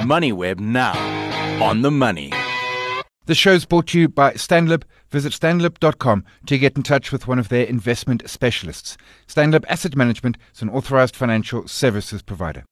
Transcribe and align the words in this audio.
MoneyWeb 0.00 0.60
now. 0.60 0.92
On 1.62 1.82
the 1.82 1.90
money. 1.90 2.32
The 3.26 3.34
show's 3.34 3.64
brought 3.64 3.88
to 3.88 4.00
you 4.00 4.08
by 4.08 4.32
Stanlib. 4.32 4.82
Visit 5.10 5.32
stanlib.com 5.32 6.24
to 6.46 6.58
get 6.58 6.76
in 6.76 6.82
touch 6.82 7.12
with 7.12 7.28
one 7.28 7.38
of 7.38 7.48
their 7.48 7.64
investment 7.64 8.28
specialists. 8.28 8.96
Stanlib 9.28 9.64
Asset 9.68 9.94
Management 9.94 10.36
is 10.54 10.62
an 10.62 10.70
authorized 10.70 11.14
financial 11.14 11.68
services 11.68 12.22
provider. 12.22 12.64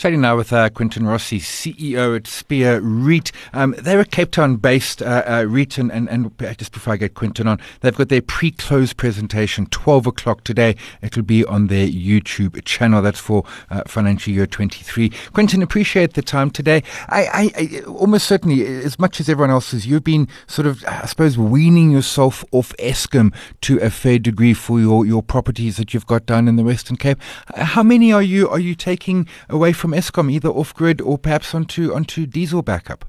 Chatting 0.00 0.22
now 0.22 0.34
with 0.34 0.50
uh, 0.50 0.70
Quinton 0.70 1.04
Rossi, 1.04 1.38
CEO 1.38 2.16
at 2.16 2.26
Spear 2.26 2.80
REIT. 2.80 3.32
Um, 3.52 3.74
they're 3.76 4.00
a 4.00 4.06
Cape 4.06 4.30
Town 4.30 4.56
based 4.56 5.02
uh, 5.02 5.22
uh, 5.26 5.44
REIT, 5.46 5.76
and, 5.76 5.92
and, 5.92 6.08
and, 6.08 6.32
just 6.56 6.72
before 6.72 6.94
I 6.94 6.96
get 6.96 7.12
Quinton 7.12 7.46
on, 7.46 7.60
they've 7.82 7.94
got 7.94 8.08
their 8.08 8.22
pre 8.22 8.50
close 8.50 8.94
presentation, 8.94 9.66
12 9.66 10.06
o'clock 10.06 10.42
today. 10.42 10.74
It'll 11.02 11.22
be 11.22 11.44
on 11.44 11.66
their 11.66 11.86
YouTube 11.86 12.64
channel. 12.64 13.02
That's 13.02 13.20
for 13.20 13.44
uh, 13.68 13.82
financial 13.86 14.32
year 14.32 14.46
23. 14.46 15.10
Quinton, 15.34 15.60
appreciate 15.60 16.14
the 16.14 16.22
time 16.22 16.48
today. 16.50 16.82
I, 17.10 17.26
I, 17.26 17.50
I, 17.58 17.80
almost 17.82 18.26
certainly, 18.26 18.66
as 18.66 18.98
much 18.98 19.20
as 19.20 19.28
everyone 19.28 19.50
else 19.50 19.72
has, 19.72 19.86
you've 19.86 20.02
been 20.02 20.28
sort 20.46 20.66
of, 20.66 20.82
I 20.86 21.04
suppose, 21.04 21.36
weaning 21.36 21.90
yourself 21.90 22.42
off 22.52 22.74
Eskom 22.78 23.34
to 23.60 23.78
a 23.80 23.90
fair 23.90 24.18
degree 24.18 24.54
for 24.54 24.80
your, 24.80 25.04
your 25.04 25.22
properties 25.22 25.76
that 25.76 25.92
you've 25.92 26.06
got 26.06 26.24
down 26.24 26.48
in 26.48 26.56
the 26.56 26.64
Western 26.64 26.96
Cape. 26.96 27.18
How 27.54 27.82
many 27.82 28.14
are 28.14 28.22
you, 28.22 28.48
are 28.48 28.58
you 28.58 28.74
taking 28.74 29.28
away 29.50 29.74
from 29.74 29.89
from 29.90 29.98
Eskom, 29.98 30.30
either 30.30 30.48
off 30.48 30.74
grid 30.74 31.00
or 31.00 31.18
perhaps 31.18 31.54
onto 31.54 31.92
onto 31.92 32.26
diesel 32.26 32.62
backup? 32.62 33.04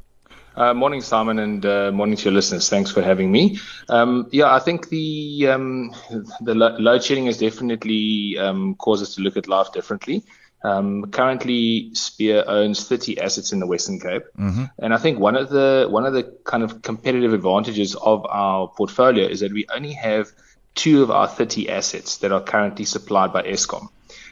Uh, 0.56 0.74
morning, 0.74 1.02
Simon, 1.02 1.40
and 1.40 1.66
uh, 1.66 1.92
morning 1.92 2.18
to 2.18 2.26
your 2.26 2.34
listeners. 2.34 2.70
Thanks 2.70 2.92
for 2.92 3.02
having 3.02 3.32
me. 3.32 3.60
Um, 3.88 4.28
yeah, 4.32 4.54
I 4.54 4.60
think 4.60 4.90
the 4.90 5.48
um, 5.48 5.94
the 6.42 6.56
lo- 6.56 6.76
load 6.78 7.04
shedding 7.04 7.28
has 7.28 7.38
definitely 7.38 8.38
um, 8.38 8.76
caused 8.76 9.04
us 9.04 9.16
to 9.16 9.22
look 9.22 9.38
at 9.38 9.48
life 9.48 9.72
differently. 9.74 10.24
Um, 10.64 11.10
currently, 11.12 11.94
Spear 11.94 12.44
owns 12.48 12.88
30 12.88 13.20
assets 13.20 13.52
in 13.52 13.60
the 13.60 13.66
Western 13.66 14.00
Cape, 14.00 14.24
mm-hmm. 14.38 14.66
and 14.78 14.94
I 14.94 14.98
think 14.98 15.20
one 15.20 15.36
of 15.36 15.50
the 15.50 15.88
one 15.90 16.06
of 16.06 16.14
the 16.14 16.24
kind 16.44 16.64
of 16.64 16.82
competitive 16.82 17.34
advantages 17.34 17.96
of 17.96 18.26
our 18.28 18.68
portfolio 18.68 19.28
is 19.28 19.40
that 19.40 19.54
we 19.54 19.66
only 19.74 19.94
have 19.94 20.32
two 20.74 21.04
of 21.04 21.12
our 21.12 21.28
30 21.28 21.70
assets 21.70 22.18
that 22.18 22.32
are 22.32 22.42
currently 22.42 22.86
supplied 22.86 23.34
by 23.34 23.44
Eskom. 23.44 23.90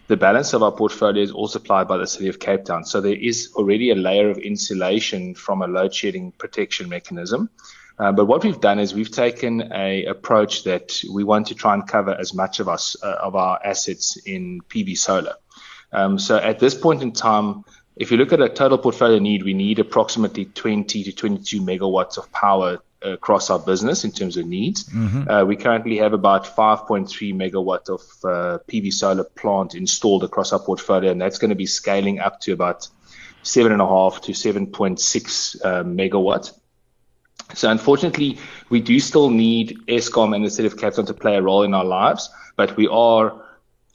The 0.10 0.18
balance 0.18 0.54
of 0.54 0.64
our 0.64 0.72
portfolio 0.72 1.22
is 1.22 1.32
all 1.32 1.48
supplied 1.48 1.88
by 1.88 1.98
the 1.98 2.08
City 2.08 2.30
of 2.30 2.40
Cape 2.40 2.66
Town. 2.66 2.84
So 2.84 3.00
there 3.00 3.14
is 3.14 3.52
already 3.54 3.92
a 3.92 3.96
layer 3.96 4.32
of 4.32 4.40
insulation 4.40 5.36
from 5.36 5.62
a 5.62 5.68
load 5.68 5.94
shedding 5.94 6.32
protection 6.32 6.90
mechanism. 6.90 7.52
Uh, 8.00 8.12
but 8.12 8.26
what 8.26 8.44
we've 8.44 8.60
done 8.60 8.80
is 8.80 8.96
we've 8.96 9.12
taken 9.12 9.72
a 9.72 10.06
approach 10.06 10.64
that 10.64 11.00
we 11.14 11.24
want 11.24 11.46
to 11.48 11.54
try 11.54 11.76
and 11.76 11.88
cover 11.88 12.16
as 12.16 12.34
much 12.34 12.60
of 12.60 12.68
us 12.68 12.96
uh, 13.04 13.18
of 13.22 13.36
our 13.36 13.60
assets 13.64 14.18
in 14.26 14.62
PV 14.62 14.98
solar. 14.98 15.36
Um, 15.92 16.18
so 16.18 16.38
at 16.38 16.58
this 16.58 16.74
point 16.74 17.04
in 17.04 17.12
time, 17.12 17.64
if 17.96 18.10
you 18.10 18.18
look 18.18 18.34
at 18.34 18.42
a 18.42 18.50
total 18.50 18.80
portfolio 18.80 19.20
need, 19.20 19.44
we 19.44 19.54
need 19.54 19.78
approximately 19.78 20.46
20 20.46 21.04
to 21.04 21.12
22 21.12 21.62
megawatts 21.62 22.18
of 22.18 22.32
power 22.32 22.80
across 23.02 23.50
our 23.50 23.60
business 23.60 24.04
in 24.04 24.12
terms 24.12 24.38
of 24.38 24.46
needs. 24.46 24.84
Mm-hmm. 24.86 25.30
Uh, 25.30 25.46
we 25.46 25.56
currently 25.56 25.98
have 25.98 26.14
about 26.14 26.46
5.3 26.46 27.08
megawatt 27.34 27.90
of 27.90 28.02
uh, 28.24 28.60
PV 28.68 28.94
solar 28.94 29.24
plant 29.24 29.76
installed 29.76 30.24
across 30.24 30.54
our 30.54 30.60
portfolio, 30.60 31.12
and 31.12 31.22
that's 31.22 31.38
going 31.38 31.50
to 31.50 31.56
be 31.56 31.66
scaling 31.66 32.20
up 32.20 32.42
to 32.42 32.54
about 32.54 32.88
seven 33.42 33.72
and 33.72 33.82
a 33.82 33.88
half 33.88 34.22
to 34.22 34.34
7.6 34.34 35.66
uh, 35.66 35.84
megawatt. 35.84 36.52
So 37.56 37.70
unfortunately, 37.70 38.38
we 38.70 38.80
do 38.80 39.00
still 39.00 39.30
need 39.30 39.80
Eskom 39.88 40.36
and 40.36 40.46
the 40.46 40.52
city 40.52 40.68
of 40.68 40.78
Cape 40.78 40.94
Town 40.94 41.06
to 41.06 41.14
play 41.14 41.36
a 41.36 41.42
role 41.42 41.64
in 41.64 41.74
our 41.74 41.86
lives, 41.86 42.30
but 42.56 42.76
we 42.78 42.88
are 42.88 43.42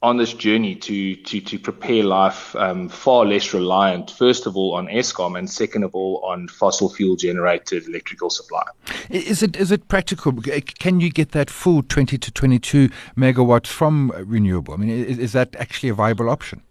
on 0.05 0.19
this 0.19 0.35
journey 0.35 0.75
to 0.77 1.17
to 1.17 1.41
to 1.41 1.59
prepare 1.59 2.05
life 2.05 2.55
um, 2.57 2.91
far 2.91 3.25
less 3.25 3.55
reliant, 3.55 4.11
first 4.11 4.47
of 4.47 4.55
all, 4.55 4.75
on 4.75 4.87
Eskom, 4.87 5.37
and 5.39 5.51
second 5.51 5.83
of 5.83 5.95
all, 5.95 6.23
on 6.25 6.47
fossil 6.47 6.91
fuel 6.91 7.17
generated 7.17 7.89
electrical 7.89 8.29
supply. 8.29 8.65
Is 9.09 9.43
it 9.43 9.57
is 9.57 9.73
it 9.73 9.89
practical? 9.89 10.33
Can 10.79 11.01
you 11.01 11.11
get 11.11 11.33
that 11.33 11.49
full 11.49 11.83
twenty 11.83 12.19
to 12.19 12.31
twenty 12.31 12.59
two 12.59 12.91
megawatts 13.17 13.67
from 13.67 14.13
renewable? 14.27 14.75
I 14.75 14.77
mean, 14.77 14.91
is, 14.91 15.19
is 15.19 15.33
that 15.33 15.57
actually 15.57 15.89
a 15.89 15.95
viable 15.95 16.29
option? 16.29 16.63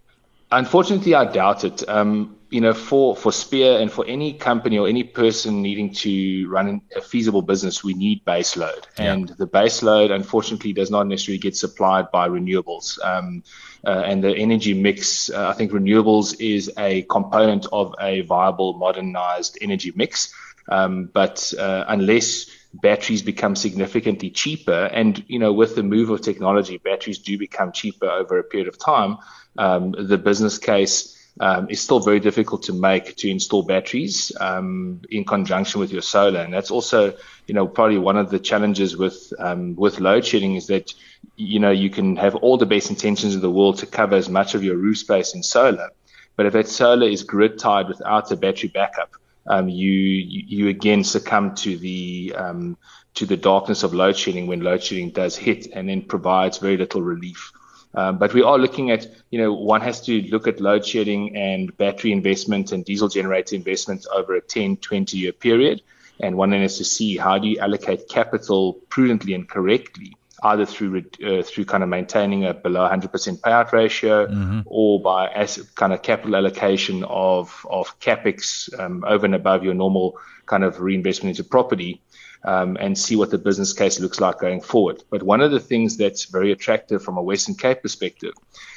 Unfortunately, 0.53 1.15
I 1.15 1.25
doubt 1.25 1.63
it. 1.63 1.87
Um, 1.89 2.37
you 2.51 2.61
know, 2.61 2.75
for, 2.75 3.15
for 3.15 3.31
Spear 3.31 3.79
and 3.79 3.91
for 3.91 4.05
any 4.07 4.33
company 4.33 4.77
or 4.77 4.87
any 4.87 5.03
person 5.03 5.63
needing 5.63 5.91
to 5.95 6.47
run 6.47 6.81
a 6.95 7.01
feasible 7.01 7.41
business, 7.41 7.83
we 7.83 7.95
need 7.95 8.23
base 8.25 8.55
load. 8.55 8.85
Yeah. 8.99 9.13
And 9.13 9.29
the 9.29 9.47
base 9.47 9.81
load, 9.81 10.11
unfortunately, 10.11 10.71
does 10.71 10.91
not 10.91 11.07
necessarily 11.07 11.39
get 11.39 11.55
supplied 11.55 12.11
by 12.11 12.29
renewables. 12.29 13.03
Um, 13.03 13.43
uh, 13.83 14.03
and 14.05 14.23
the 14.23 14.35
energy 14.37 14.75
mix, 14.75 15.31
uh, 15.31 15.49
I 15.49 15.53
think 15.53 15.71
renewables 15.71 16.39
is 16.39 16.71
a 16.77 17.01
component 17.03 17.65
of 17.71 17.95
a 17.99 18.21
viable, 18.21 18.73
modernized 18.73 19.57
energy 19.59 19.91
mix. 19.95 20.31
Um, 20.69 21.09
but 21.11 21.51
uh, 21.57 21.85
unless 21.87 22.45
batteries 22.73 23.21
become 23.21 23.55
significantly 23.55 24.31
cheaper, 24.31 24.89
and 24.91 25.23
you 25.27 25.39
know, 25.39 25.53
with 25.53 25.75
the 25.75 25.83
move 25.83 26.09
of 26.09 26.21
technology, 26.21 26.77
batteries 26.77 27.19
do 27.19 27.37
become 27.37 27.71
cheaper 27.71 28.07
over 28.07 28.39
a 28.39 28.43
period 28.43 28.67
of 28.67 28.77
time. 28.77 29.17
Um, 29.57 29.91
the 29.91 30.17
business 30.17 30.57
case 30.57 31.15
um, 31.39 31.69
is 31.69 31.81
still 31.81 31.99
very 31.99 32.19
difficult 32.19 32.63
to 32.63 32.73
make 32.73 33.15
to 33.17 33.29
install 33.29 33.63
batteries 33.63 34.31
um, 34.39 35.01
in 35.09 35.23
conjunction 35.23 35.79
with 35.79 35.91
your 35.91 36.01
solar, 36.01 36.41
and 36.41 36.53
that's 36.53 36.71
also, 36.71 37.15
you 37.47 37.53
know, 37.53 37.67
probably 37.67 37.99
one 37.99 38.17
of 38.17 38.29
the 38.29 38.39
challenges 38.39 38.97
with 38.97 39.31
um, 39.37 39.75
with 39.75 39.99
load 39.99 40.25
shedding 40.25 40.55
is 40.55 40.67
that, 40.67 40.93
you 41.35 41.59
know, 41.59 41.71
you 41.71 41.89
can 41.89 42.15
have 42.15 42.35
all 42.35 42.57
the 42.57 42.65
best 42.65 42.89
intentions 42.89 43.35
in 43.35 43.41
the 43.41 43.51
world 43.51 43.77
to 43.79 43.85
cover 43.85 44.15
as 44.15 44.29
much 44.29 44.55
of 44.55 44.63
your 44.63 44.77
roof 44.77 44.97
space 44.97 45.35
in 45.35 45.43
solar, 45.43 45.89
but 46.35 46.47
if 46.47 46.53
that 46.53 46.67
solar 46.67 47.07
is 47.07 47.23
grid 47.23 47.59
tied 47.59 47.87
without 47.87 48.31
a 48.31 48.35
battery 48.35 48.69
backup, 48.69 49.11
um, 49.47 49.69
you, 49.69 49.91
you, 49.91 50.69
again 50.69 51.03
succumb 51.03 51.55
to 51.55 51.77
the 51.77 52.33
um, 52.37 52.77
to 53.15 53.25
the 53.25 53.37
darkness 53.37 53.83
of 53.83 53.93
load 53.93 54.17
shedding 54.17 54.47
when 54.47 54.61
load 54.61 54.83
shedding 54.83 55.11
does 55.11 55.35
hit, 55.35 55.67
and 55.73 55.87
then 55.87 56.01
provides 56.01 56.57
very 56.57 56.77
little 56.77 57.01
relief. 57.01 57.51
Um, 57.95 58.17
but 58.17 58.33
we 58.33 58.41
are 58.41 58.57
looking 58.57 58.89
at, 58.89 59.07
you 59.29 59.39
know, 59.39 59.53
one 59.53 59.81
has 59.81 60.01
to 60.01 60.21
look 60.23 60.47
at 60.47 60.59
load 60.59 60.85
shedding 60.85 61.35
and 61.35 61.75
battery 61.77 62.11
investment 62.11 62.71
and 62.71 62.83
diesel 62.83 63.07
generator 63.07 63.55
investments 63.55 64.07
over 64.07 64.35
a 64.35 64.41
10, 64.41 64.77
20 64.77 65.17
year 65.17 65.31
period. 65.31 65.81
And 66.19 66.35
one 66.35 66.51
has 66.53 66.77
to 66.77 66.85
see 66.85 67.17
how 67.17 67.37
do 67.37 67.47
you 67.47 67.59
allocate 67.59 68.07
capital 68.09 68.73
prudently 68.89 69.33
and 69.33 69.47
correctly, 69.47 70.15
either 70.43 70.65
through 70.65 71.03
uh, 71.25 71.41
through 71.41 71.65
kind 71.65 71.83
of 71.83 71.89
maintaining 71.89 72.45
a 72.45 72.53
below 72.53 72.87
100% 72.87 73.39
payout 73.39 73.71
ratio 73.71 74.27
mm-hmm. 74.27 74.61
or 74.65 75.01
by 75.01 75.27
asset, 75.27 75.65
kind 75.75 75.93
of 75.93 76.01
capital 76.01 76.35
allocation 76.35 77.03
of, 77.05 77.65
of 77.69 77.99
capex 77.99 78.67
um, 78.79 79.03
over 79.07 79.25
and 79.25 79.35
above 79.35 79.63
your 79.63 79.73
normal 79.73 80.17
kind 80.45 80.63
of 80.63 80.81
reinvestment 80.81 81.37
into 81.37 81.49
property 81.49 82.01
um, 82.43 82.77
and 82.79 82.97
see 82.97 83.15
what 83.15 83.31
the 83.31 83.37
business 83.37 83.73
case 83.73 83.99
looks 83.99 84.19
like 84.19 84.39
going 84.39 84.61
forward. 84.61 85.01
But 85.09 85.23
one 85.23 85.41
of 85.41 85.51
the 85.51 85.59
things 85.59 85.97
that's 85.97 86.25
very 86.25 86.51
attractive 86.51 87.01
from 87.01 87.17
a 87.17 87.21
Western 87.21 87.55
Cape 87.55 87.81
perspective 87.81 88.33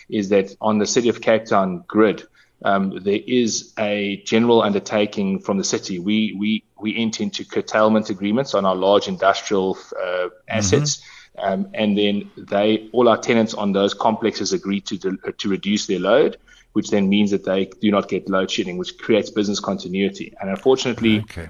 is 0.09 0.29
that 0.29 0.55
on 0.61 0.79
the 0.79 0.87
City 0.87 1.09
of 1.09 1.21
Cape 1.21 1.47
Town 1.47 1.85
grid, 1.89 2.23
um, 2.65 3.01
there 3.03 3.21
is 3.27 3.73
a 3.79 4.23
general 4.25 4.63
undertaking 4.63 5.41
from 5.41 5.59
the 5.59 5.65
city. 5.65 5.99
We 5.99 6.35
we 6.39 6.65
we 6.81 6.97
enter 6.97 7.23
into 7.23 7.45
curtailment 7.45 8.09
agreements 8.09 8.55
on 8.55 8.65
our 8.65 8.75
large 8.75 9.09
industrial 9.09 9.77
uh, 10.01 10.29
assets. 10.49 10.97
Mm-hmm. 10.97 11.16
Um, 11.39 11.69
and 11.75 11.97
then 11.97 12.31
they, 12.37 12.89
all 12.93 13.09
our 13.09 13.19
tenants 13.19 13.55
on 13.55 13.73
those 13.73 13.95
complexes 13.95 14.53
agree 14.53 14.81
to 14.83 14.99
to 15.39 15.49
reduce 15.49 15.87
their 15.87 16.01
load, 16.01 16.39
which 16.73 16.91
then 16.91 17.09
means 17.09 17.31
that 17.31 17.45
they 17.45 17.67
do 17.67 17.91
not 17.91 18.09
get 18.09 18.29
load 18.29 18.51
shedding, 18.51 18.79
which 18.79 18.99
creates 18.99 19.31
business 19.31 19.61
continuity. 19.61 20.35
And 20.41 20.51
unfortunately, 20.51 21.21
okay 21.21 21.49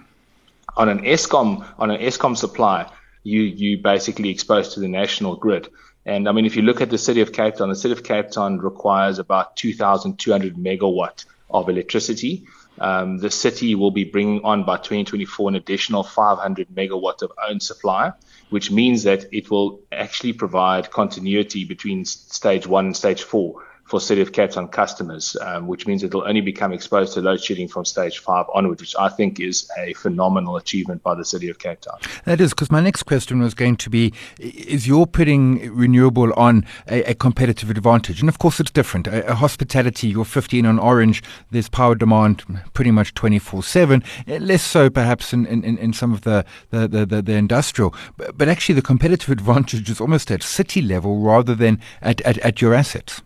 on 0.77 0.89
an 0.89 1.01
Eskom 1.01 1.67
on 1.79 1.91
an 1.91 2.01
Eskom 2.01 2.37
supply, 2.37 2.91
you 3.23 3.41
you 3.41 3.79
basically 3.79 4.31
exposed 4.31 4.73
to 4.73 4.81
the 4.81 4.89
national 4.89 5.37
grid. 5.37 5.69
And 6.05 6.29
I 6.29 6.33
mean, 6.33 6.47
if 6.47 6.55
you 6.55 6.63
look 6.63 6.81
at 6.81 6.91
the 6.91 6.99
city 6.99 7.21
of 7.21 7.33
Cape 7.33 7.57
Town, 7.57 7.69
the 7.69 7.75
city 7.75 7.93
of 7.93 8.05
Cape 8.05 8.31
Town 8.31 8.59
requires 8.59 9.19
about 9.19 9.57
2,200 9.57 10.55
megawatt 10.55 11.25
of 11.51 11.69
electricity. 11.69 12.47
Um, 12.79 13.19
the 13.19 13.31
city 13.31 13.75
will 13.75 13.91
be 13.91 14.05
bringing 14.05 14.45
on 14.45 14.65
by 14.65 14.77
2024 14.77 15.51
an 15.51 15.55
additional 15.57 16.03
500 16.03 16.69
megawatt 16.69 17.23
of 17.23 17.33
own 17.49 17.61
supply, 17.61 18.13
which 18.51 18.71
means 18.71 19.05
that 19.05 19.27
it 19.33 19.51
will 19.51 19.81
actually 19.91 20.35
provide 20.35 20.91
continuity 20.91 21.65
between 21.65 22.05
stage 22.05 22.67
one 22.67 22.87
and 22.87 22.97
stage 22.97 23.23
four 23.23 23.66
for 23.87 24.01
City 24.01 24.21
of 24.21 24.33
Cape 24.33 24.51
Town 24.51 24.69
customers, 24.69 25.37
um, 25.41 25.69
which 25.69 25.87
means 25.87 26.03
it'll 26.03 26.27
only 26.27 26.41
become 26.41 26.73
exposed 26.73 27.15
to 27.15 27.21
load 27.21 27.43
shedding 27.43 27.69
from 27.69 27.85
stage 27.85 28.19
five 28.19 28.47
onwards, 28.53 28.81
which 28.81 28.97
I 28.99 29.09
think 29.09 29.39
is 29.39 29.71
a 29.79 29.93
phenomenal 29.95 30.57
achievement 30.57 31.05
by 31.05 31.15
the 31.15 31.25
City 31.25 31.49
of 31.49 31.61
Cape 31.61 31.81
Town. 31.81 31.99
That 32.25 32.41
is, 32.41 32.51
because 32.51 32.71
my 32.71 32.81
next 32.81 33.05
question 33.05 33.41
was 33.41 33.55
going 33.55 33.77
to 33.77 33.89
be 33.89 34.13
is 34.39 34.89
you're 34.89 35.07
putting 35.07 35.73
renewable 35.73 36.33
on 36.35 36.67
a, 36.89 37.03
a 37.05 37.15
competitive 37.15 37.71
advantage? 37.71 38.21
And 38.21 38.29
of 38.29 38.41
course, 38.41 38.59
it's 38.59 38.73
different. 38.73 39.07
A, 39.07 39.31
a, 39.31 39.35
hospitality, 39.37 40.09
you're 40.09 40.25
15 40.25 40.67
on 40.67 40.79
orange, 40.81 41.23
there's 41.53 41.69
power 41.69 41.95
demand 41.95 42.43
pretty 42.73 42.91
much 42.91 43.15
24 43.15 43.63
7, 43.63 44.03
less 44.27 44.65
so 44.65 44.91
perhaps 44.91 45.33
in, 45.33 45.47
in, 45.47 45.63
in 45.63 45.93
some 45.93 46.13
of 46.13 46.23
the, 46.23 46.45
the, 46.71 46.89
the, 46.89 47.07
the, 47.07 47.23
the 47.23 47.33
industrial. 47.35 47.95
But, 48.17 48.37
but 48.37 48.49
actually, 48.49 48.75
the 48.75 48.83
competitive 48.83 49.31
advantage 49.31 49.89
is 49.89 50.01
almost 50.01 50.33
at 50.33 50.43
city 50.43 50.83
level 50.83 51.21
rather 51.21 51.55
than 51.55 51.81
at, 52.03 52.21
at, 52.23 52.39
at 52.39 52.61
your 52.61 52.75
assets. 52.75 53.23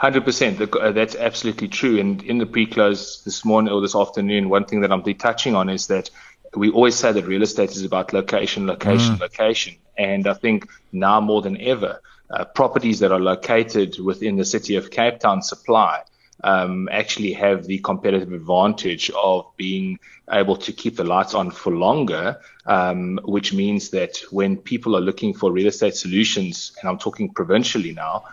Hundred 0.00 0.24
percent. 0.24 0.58
Uh, 0.58 0.92
that's 0.92 1.14
absolutely 1.14 1.68
true. 1.68 2.00
And 2.00 2.22
in 2.22 2.38
the 2.38 2.46
pre-close 2.46 3.22
this 3.22 3.44
morning 3.44 3.70
or 3.70 3.82
this 3.82 3.94
afternoon, 3.94 4.48
one 4.48 4.64
thing 4.64 4.80
that 4.80 4.90
I'm 4.90 5.02
touching 5.02 5.54
on 5.54 5.68
is 5.68 5.88
that 5.88 6.08
we 6.56 6.70
always 6.70 6.94
say 6.94 7.12
that 7.12 7.26
real 7.26 7.42
estate 7.42 7.72
is 7.72 7.84
about 7.84 8.14
location, 8.14 8.66
location, 8.66 9.16
mm. 9.16 9.20
location. 9.20 9.76
And 9.98 10.26
I 10.26 10.32
think 10.32 10.70
now 10.90 11.20
more 11.20 11.42
than 11.42 11.60
ever, 11.60 12.00
uh, 12.30 12.46
properties 12.46 13.00
that 13.00 13.12
are 13.12 13.20
located 13.20 13.98
within 13.98 14.36
the 14.36 14.44
city 14.46 14.76
of 14.76 14.90
Cape 14.90 15.18
Town 15.18 15.42
supply 15.42 16.02
um, 16.44 16.88
actually 16.90 17.32
have 17.32 17.64
the 17.66 17.78
competitive 17.78 18.32
advantage 18.32 19.10
of 19.10 19.46
being 19.56 19.98
able 20.30 20.56
to 20.56 20.72
keep 20.72 20.96
the 20.96 21.04
lights 21.04 21.34
on 21.34 21.50
for 21.50 21.72
longer, 21.72 22.40
um, 22.66 23.20
which 23.24 23.52
means 23.52 23.90
that 23.90 24.18
when 24.30 24.56
people 24.56 24.96
are 24.96 25.00
looking 25.00 25.34
for 25.34 25.52
real 25.52 25.66
estate 25.66 25.94
solutions, 25.94 26.72
and 26.80 26.88
I'm 26.88 26.98
talking 26.98 27.32
provincially 27.32 27.92
now, 27.92 28.24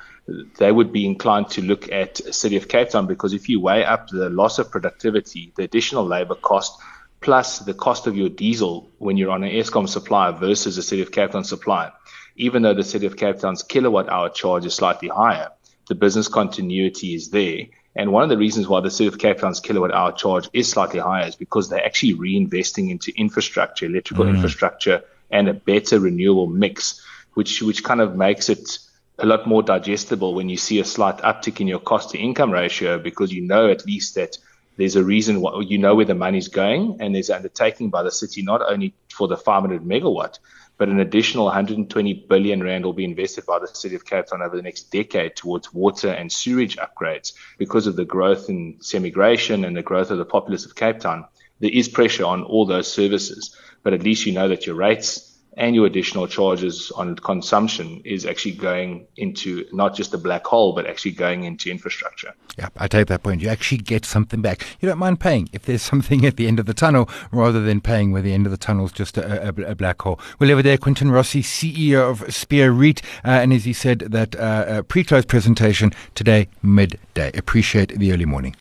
they 0.58 0.72
would 0.72 0.92
be 0.92 1.06
inclined 1.06 1.50
to 1.52 1.62
look 1.62 1.92
at 1.92 2.16
the 2.16 2.34
City 2.34 2.58
of 2.58 2.68
Cape 2.68 2.90
Town 2.90 3.08
because 3.08 3.34
if 3.34 3.48
you 3.48 3.60
weigh 3.62 3.86
up 3.86 4.10
the 4.10 4.30
loss 4.30 4.60
of 4.60 4.70
productivity, 4.70 5.54
the 5.56 5.64
additional 5.64 6.06
labor 6.06 6.36
cost, 6.36 6.80
plus 7.22 7.60
the 7.60 7.74
cost 7.74 8.08
of 8.08 8.16
your 8.16 8.30
diesel 8.30 8.90
when 9.00 9.18
you're 9.18 9.32
on 9.32 9.44
an 9.44 9.52
Eskom 9.52 9.88
supplier 9.88 10.34
versus 10.34 10.78
a 10.78 10.84
City 10.84 11.02
of 11.02 11.12
Cape 11.12 11.32
Town 11.32 11.44
supplier, 11.44 11.94
even 12.36 12.62
though 12.62 12.74
the 12.74 12.84
City 12.84 13.06
of 13.06 13.16
Cape 13.16 13.40
Town's 13.40 13.64
kilowatt 13.64 14.10
hour 14.10 14.30
charge 14.30 14.66
is 14.66 14.76
slightly 14.76 15.08
higher, 15.08 15.50
the 15.88 15.96
business 15.96 16.28
continuity 16.28 17.16
is 17.16 17.30
there 17.30 17.66
and 17.98 18.12
one 18.12 18.22
of 18.22 18.30
the 18.30 18.38
reasons 18.38 18.68
why 18.68 18.80
the 18.80 18.92
City 18.92 19.08
of 19.08 19.18
Cape 19.18 19.40
Town's 19.40 19.60
kilowatt 19.60 19.92
hour 19.92 20.12
charge 20.12 20.50
is 20.54 20.70
slightly 20.70 21.00
higher 21.00 21.28
is 21.28 21.36
because 21.36 21.68
they're 21.68 21.84
actually 21.84 22.14
reinvesting 22.14 22.92
into 22.92 23.12
infrastructure, 23.18 23.88
electrical 23.88 24.26
mm. 24.26 24.36
infrastructure, 24.36 25.04
and 25.32 25.50
a 25.50 25.54
better 25.54 26.00
renewable 26.00 26.46
mix, 26.46 27.04
which 27.34 27.62
which 27.64 27.84
kind 27.84 28.00
of 28.00 28.16
makes 28.16 28.50
it 28.50 28.78
a 29.18 29.26
lot 29.26 29.48
more 29.48 29.64
digestible 29.64 30.36
when 30.36 30.48
you 30.48 30.58
see 30.58 30.80
a 30.80 30.86
slight 30.86 31.18
uptick 31.18 31.60
in 31.60 31.68
your 31.68 31.80
cost 31.80 32.12
to 32.12 32.20
income 32.20 32.52
ratio 32.52 33.00
because 33.00 33.34
you 33.34 33.42
know 33.42 33.68
at 33.68 33.84
least 33.86 34.14
that 34.14 34.38
there's 34.78 34.96
a 34.96 35.04
reason 35.04 35.42
why 35.42 35.60
you 35.62 35.80
know 35.80 35.96
where 35.96 36.06
the 36.06 36.14
money's 36.14 36.50
going 36.50 36.98
and 37.00 37.16
there's 37.16 37.32
undertaking 37.32 37.90
by 37.90 38.04
the 38.04 38.12
city 38.12 38.44
not 38.44 38.62
only 38.62 38.94
for 39.10 39.28
the 39.28 39.36
500 39.36 39.82
megawatt 39.82 40.38
but 40.78 40.90
an 40.90 41.00
additional 41.00 41.46
120 41.46 42.26
billion 42.30 42.64
rand 42.64 42.86
will 42.86 42.94
be 42.94 43.04
invested 43.04 43.46
by 43.46 43.60
the 43.60 43.68
city 43.68 43.96
of 43.96 44.06
Cape 44.06 44.28
Town 44.28 44.42
over 44.42 44.56
the 44.56 44.62
next 44.62 44.92
decade 44.92 45.36
towards 45.36 45.74
water 45.74 46.10
and 46.10 46.32
sewage 46.32 46.78
upgrades 46.78 47.34
because 47.58 47.88
of 47.88 47.96
the 47.96 48.06
growth 48.06 48.50
in 48.50 48.78
semigration 48.80 49.66
and 49.66 49.76
the 49.76 49.82
growth 49.82 50.12
of 50.12 50.18
the 50.18 50.26
populace 50.26 50.66
of 50.66 50.76
Cape 50.76 51.00
Town. 51.00 51.26
There 51.60 51.72
is 51.72 51.90
pressure 51.90 52.26
on 52.26 52.44
all 52.44 52.66
those 52.66 52.92
services, 52.92 53.56
but 53.82 53.94
at 53.94 54.04
least 54.04 54.26
you 54.26 54.34
know 54.34 54.48
that 54.50 54.68
your 54.68 54.76
rates 54.76 55.27
your 55.76 55.86
additional 55.86 56.28
charges 56.28 56.92
on 56.92 57.16
consumption 57.16 58.02
is 58.06 58.26
actually 58.26 58.54
going 58.54 59.08
into 59.18 59.66
not 59.74 59.96
just 59.96 60.14
a 60.14 60.18
black 60.18 60.46
hole, 60.46 60.74
but 60.74 60.86
actually 60.86 61.12
going 61.12 61.44
into 61.44 61.70
infrastructure. 61.70 62.34
Yeah, 62.58 62.70
I 62.78 62.88
take 62.88 63.08
that 63.08 63.24
point. 63.24 63.42
You 63.42 63.50
actually 63.50 63.80
get 63.80 64.06
something 64.06 64.42
back. 64.42 64.66
You 64.80 64.88
don't 64.88 65.00
mind 65.00 65.20
paying 65.20 65.50
if 65.54 65.64
there's 65.64 65.82
something 65.82 66.26
at 66.26 66.38
the 66.38 66.48
end 66.48 66.60
of 66.60 66.66
the 66.66 66.74
tunnel 66.74 67.10
rather 67.32 67.62
than 67.62 67.82
paying 67.82 68.12
where 68.12 68.22
the 68.22 68.34
end 68.34 68.46
of 68.46 68.52
the 68.52 68.58
tunnel 68.58 68.86
is 68.86 68.92
just 68.92 69.18
a, 69.18 69.48
a, 69.48 69.72
a 69.72 69.76
black 69.76 70.02
hole. 70.02 70.20
We'll 70.40 70.56
have 70.56 70.64
there 70.64 70.78
Quinton 70.78 71.12
Rossi, 71.12 71.42
CEO 71.42 72.10
of 72.10 72.34
Spear 72.34 72.72
REIT, 72.72 73.02
uh, 73.26 73.30
and 73.30 73.54
as 73.54 73.66
he 73.66 73.74
said, 73.74 74.00
that 74.00 74.36
uh, 74.36 74.84
pre-close 74.84 75.26
presentation 75.26 75.92
today, 76.16 76.48
midday. 76.62 77.32
Appreciate 77.34 77.98
the 77.98 78.12
early 78.12 78.26
morning. 78.26 78.56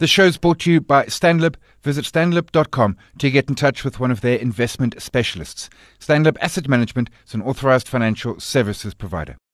The 0.00 0.06
show's 0.06 0.38
brought 0.38 0.60
to 0.60 0.72
you 0.72 0.80
by 0.80 1.04
Stanlib. 1.04 1.56
Visit 1.82 2.06
stanlib.com 2.06 2.96
to 3.18 3.30
get 3.30 3.50
in 3.50 3.54
touch 3.54 3.84
with 3.84 4.00
one 4.00 4.10
of 4.10 4.22
their 4.22 4.38
investment 4.38 4.94
specialists. 4.96 5.68
Stanlib 5.98 6.38
Asset 6.40 6.68
Management 6.68 7.10
is 7.26 7.34
an 7.34 7.42
authorized 7.42 7.86
financial 7.86 8.40
services 8.40 8.94
provider. 8.94 9.36